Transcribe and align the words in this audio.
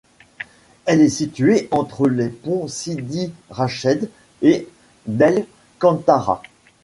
Elle 0.87 1.01
est 1.01 1.09
située 1.09 1.67
entre 1.69 2.07
les 2.07 2.29
ponts 2.29 2.67
Sidi 2.67 3.31
Rached 3.51 4.09
et 4.41 4.67
d'El-Kantara. 5.05 6.41